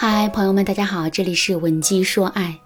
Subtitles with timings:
[0.00, 2.56] 嗨，朋友们，大家好，这里是文姬说爱。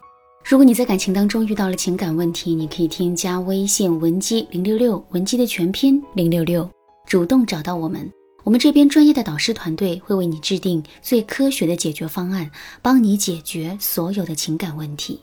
[0.44, 6.68] 如果你在感情当中遇到了情感问题，你可以添加微信文姬零六六，文姬的全拼零六六，
[7.06, 8.06] 主动找到我们，
[8.44, 12.50] 我们这边专业的导师团队会为你制定最科学的解决方案，
[12.82, 15.18] 帮你解决所有的情感问题。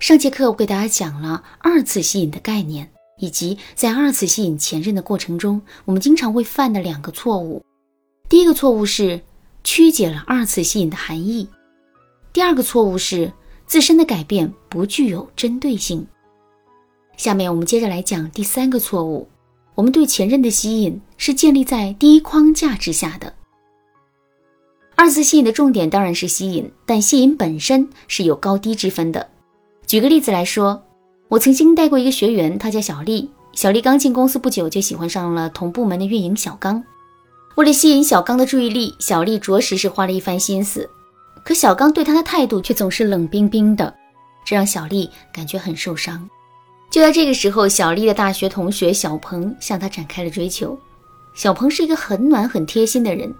[0.00, 2.90] 上节课我给大家讲了二次吸引的概念，
[3.20, 7.62] 以及在二次吸引前任的过程中，我们经常会犯的两个错误。
[8.30, 9.20] 第一个错误是
[9.66, 11.48] 曲解了二次吸引的含义，
[12.32, 13.32] 第二个错误是。
[13.66, 16.06] 自身的改变不具有针对性。
[17.16, 19.26] 下面我们接着来讲第三个错误：
[19.74, 23.34] 我们对前任的吸引是建立在第一框架之下的。
[24.94, 29.28] 二次吸引的重点当然是吸引，但吸引本身是有高低之分的。
[29.84, 30.80] 举个例子来说，
[31.26, 33.28] 我曾经带过一个学员，他叫小丽。
[33.52, 36.84] 小丽刚进公司不久，就喜欢上了同部门的运营小刚。
[37.56, 40.88] 为了吸引小刚的注意力，小丽着实是花了一番心思。
[41.42, 43.94] 可小刚对他的态度却总是冷冰冰的，
[44.44, 46.28] 这让小丽感觉很受伤。
[46.90, 50.78] 就在这个时候，小丽的大学同学小鹏向她展开了追求。
[51.34, 53.34] 小鹏是一个很暖很贴心的人，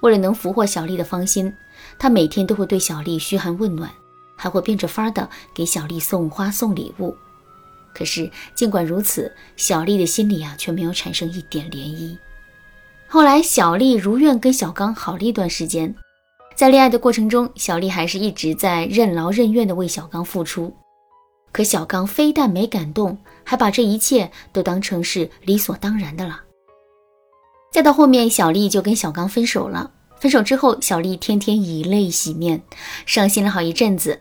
[0.00, 1.50] 为了能俘获小丽的芳心，
[1.98, 3.90] 他每天都会对小丽嘘寒问暖，
[4.36, 7.16] 还会变着法的给小丽送花送礼物。
[7.94, 12.18] 可是尽管如此，小丽的心里啊却没有产生一点涟漪。
[13.12, 15.94] 后来，小丽如愿跟小刚好了一段时间。
[16.56, 20.74] 在恋爱的过程中，小丽还是一直在任劳任怨地为小刚付出。
[21.52, 26.40] 可小刚非但没感动，还把这一切都当成是理所当然的了。
[27.70, 29.90] 再到后面，小丽就跟小刚分手了。
[30.18, 32.62] 分手之后，小丽天天以泪洗面，
[33.04, 34.18] 伤心了好一阵子。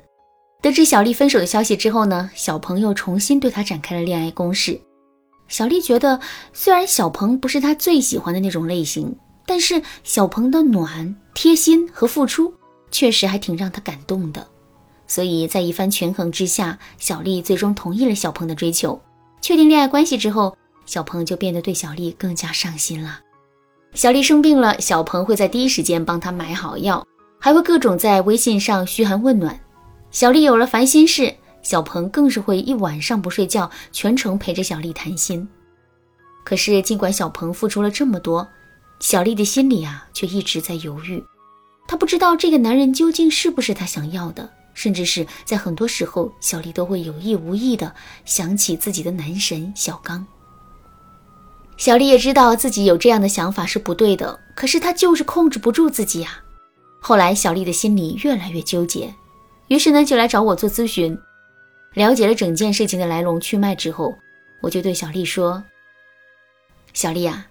[0.62, 4.78] 得知小丽分手的消息之后呢，小鹏又重新对她展开了恋爱攻势。
[5.52, 6.20] 小丽觉得，
[6.54, 9.16] 虽然小鹏不是她最喜欢的那种类型。
[9.46, 12.54] 但是小鹏的暖、贴心和付出，
[12.90, 14.48] 确实还挺让她感动的。
[15.08, 18.98] 所以在一番权衡之下，小丽最终同意了小鹏的追求。
[19.42, 23.20] 确定恋爱关系之后，小鹏就变得对小丽更加上心了。
[23.94, 27.06] 小丽生病了，小鹏会在第一时间帮她买好药，
[27.40, 29.60] 还会各种在微信上嘘寒问暖。
[30.12, 35.48] 小丽有了烦心事，小鹏更是会一晚上不睡觉，全程陪着小丽谈心。
[36.44, 38.48] 可是尽管小鹏付出了这么多，
[39.00, 41.24] 小丽的心里啊，却一直在犹豫。
[41.88, 47.94] 她不知道这个男人究竟是不是她想要的，甚至是在很多时候，小丽都会有意无意的
[48.26, 50.26] 想起自己的男神小刚。
[51.78, 56.40] 小丽也知道自己有这样的想法是不对的，可是她就是控制不住自己呀。
[57.00, 59.14] 后来，小丽的心里越来越纠结，
[59.68, 61.18] 于是呢，就来找我做咨询。
[61.94, 64.16] 了解了整件事情的来龙去脉之后，
[64.62, 65.64] 我就对小丽说
[66.94, 67.48] ：“小丽啊。”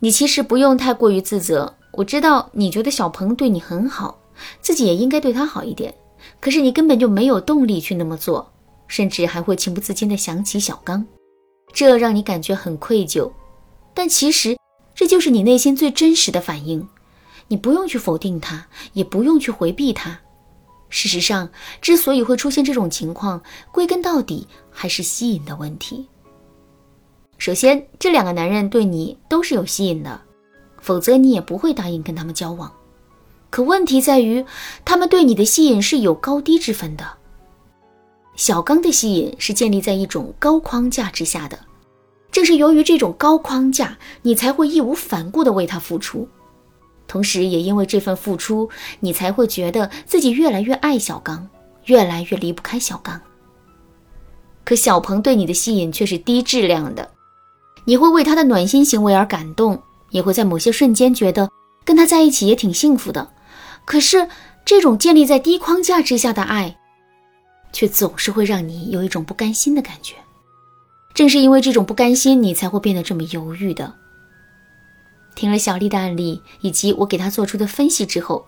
[0.00, 4.16] 你其实不用太过于自责，我知道你觉得小鹏对你很好，
[4.60, 5.92] 自己也应该对他好一点。
[6.38, 8.52] 可是你根本就没有动力去那么做，
[8.86, 11.04] 甚至还会情不自禁地想起小刚，
[11.72, 13.32] 这让你感觉很愧疚。
[13.92, 14.56] 但其实
[14.94, 16.88] 这就是你内心最真实的反应，
[17.48, 20.20] 你不用去否定他，也不用去回避他。
[20.90, 21.48] 事实上，
[21.80, 26.06] 之所以会出现这种情况，归根到底还是吸引的问题。
[27.36, 30.20] 首先，这两个男人对你都是有吸引的，
[30.80, 32.72] 否则你也不会答应跟他们交往。
[33.50, 34.44] 可问题在于，
[34.84, 37.06] 他们对你的吸引是有高低之分的。
[38.34, 41.58] 小刚的吸引是建立在一种高框架之下的，
[42.30, 46.28] 正是由于这种高框架，你才会义无反顾地为他付出，
[47.08, 48.68] 同时也因为这份付出，
[49.00, 51.48] 你才会觉得自己越来越爱小刚，
[51.86, 53.20] 越来越离不开小刚。
[54.64, 57.10] 可小鹏对你的吸引却是低质量的。
[57.84, 61.50] 你会为他的暖心行为而感动，也会在某些瞬间觉得
[61.84, 63.26] 跟他在一起也挺幸福的。
[63.86, 64.28] 可是，
[64.66, 66.76] 这种建立在低框架之下的爱，
[67.72, 70.14] 却总是会让你有一种不甘心的感觉。
[71.14, 73.94] 正是因为这种不甘心，你才会变得这么犹豫的。
[75.38, 78.44] 听了小丽的案例以及我给她做出的分析之后，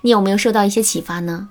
[0.00, 1.50] 你有没有受到一些启发呢？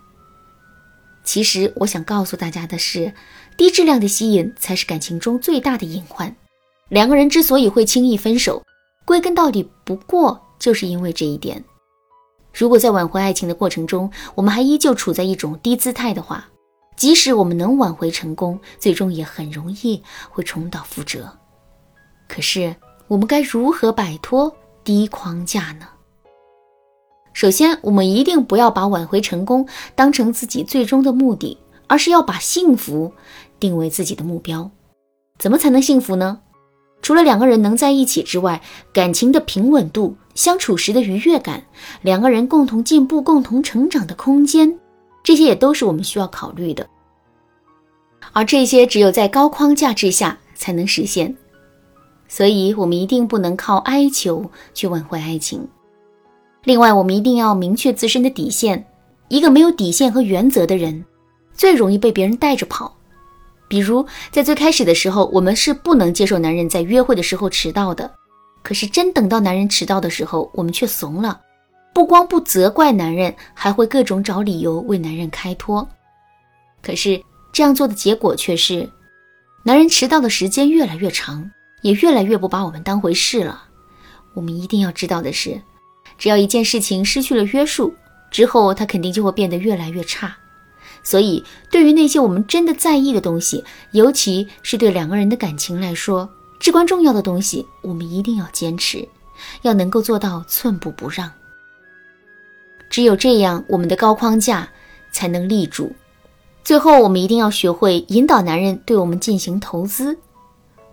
[1.23, 3.13] 其实，我想告诉大家的是，
[3.55, 6.35] 低质量的吸引才是感情中最大的隐患。
[6.89, 8.63] 两个人之所以会轻易分手，
[9.05, 11.63] 归根到底不过就是因为这一点。
[12.51, 16.49] 如果在挽回爱情的过程中，我们还依旧处在一种低姿态的话，
[16.97, 20.01] 即使我们能挽回成功，最终也很容易
[20.31, 21.31] 会重蹈覆辙。
[22.27, 22.75] 可是，
[23.07, 24.51] 我们该如何摆脱
[24.83, 25.87] 低框架呢？
[27.33, 31.57] 首先，我们一定不要把挽回成功当成自己最终的目的，
[31.87, 33.13] 而是要把幸福
[33.59, 34.69] 定为自己的目标。
[35.39, 36.39] 怎么才能幸福呢？
[37.01, 38.61] 除了两个人能在一起之外，
[38.93, 41.63] 感情的平稳度、相处时的愉悦感、
[42.01, 44.77] 两个人共同进步、共同成长的空间，
[45.23, 46.87] 这些也都是我们需要考虑的。
[48.33, 51.35] 而这些只有在高框架之下才能实现，
[52.31, 55.67] 所以我们一定不能靠哀求去挽回爱情。
[56.63, 58.87] 另外，我们一定要明确自身的底线。
[59.27, 61.03] 一个没有底线和原则的人，
[61.53, 62.95] 最容易被别人带着跑。
[63.67, 68.09] 比如，在最开始的时候，我们是不能接受男人在约会的时候迟到的。
[68.63, 71.37] 可是，真等到男人迟到的时候，我们却怂了，
[71.93, 75.85] 不光不责怪男人，还会各种找理由为男人开脱。
[76.81, 78.89] 可是，这样做的结果却是，
[79.63, 81.51] 男人迟到的时间越来越长，
[81.81, 83.65] 也越来越不把我们当回事了。
[84.33, 85.61] 我们一定要知道的是，
[86.17, 87.93] 只要一件事情失去了约束，
[88.29, 90.35] 之后他肯定就会变得越来越差。
[91.03, 96.29] 所以，对于那些我们真的在意的东西，尤其是对两个人的感情来说
[96.59, 99.07] 至关重要的东西，我们一定要坚持，
[99.63, 101.31] 要能够做到寸步不让。
[102.89, 104.69] 只有这样，我们的高框架
[105.11, 105.91] 才能立住。
[106.63, 110.15] 最后，我们一定要学会引导男人对我们进行投资。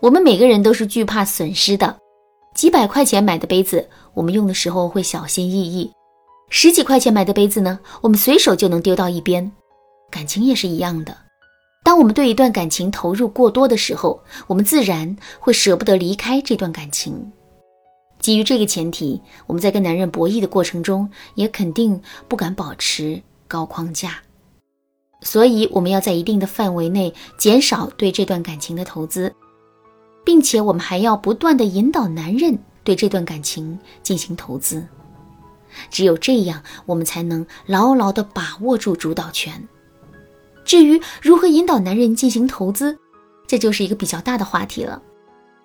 [0.00, 1.96] 我们每个人都是惧怕损失的。
[2.54, 5.90] 几百块钱买的杯子，我们用的时候会小心翼翼；
[6.50, 9.50] 十几块钱买的杯子呢，我们随手就能丢到一边。
[10.10, 11.16] 感情也是一样的。
[11.84, 17.32] 当我们对一段感情投入过多的时候，我们自然会舍不得离开这段感情。
[18.20, 24.20] 基于这个前提，我们在跟男人博弈的过程中，也肯定不敢保持高框架。
[25.22, 29.34] 所以，我们要在一定的范围内减少对这段感情的投资，
[30.28, 34.86] 并且我们还要不断的引导男人对这段感情进行投资。
[35.88, 39.66] 只有这样，我们才能牢牢的把握住主导权。
[40.66, 42.98] 至于如何引导男人进行投资，
[43.46, 45.00] 这就是一个比较大的话题了。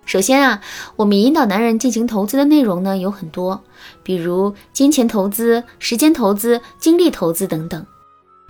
[0.06, 0.62] 首先啊，
[0.96, 3.62] 我们引导男人进行投资的内容呢有很多，
[4.02, 7.84] 比如金钱投资、时间投资、精力投资等等。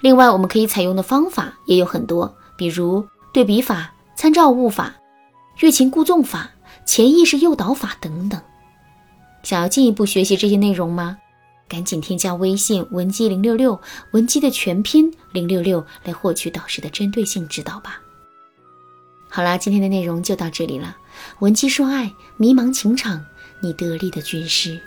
[0.00, 4.94] 另外，我们可以采用的方法也有很多，比如对比法、参照物法、
[5.60, 6.50] 欲擒故纵法、
[6.84, 8.40] 潜意识诱导法等等。
[9.42, 11.18] 想要进一步学习这些内容吗？
[11.66, 13.80] 赶紧添加微信文姬零六六，
[14.12, 18.00] 文姬的全拼零六六，来获取导师的针对性指导吧。
[19.28, 20.96] 好啦，今天的内容就到这里了。
[21.40, 23.24] 文姬说爱，迷茫情场，
[23.60, 24.80] 你得力的军师。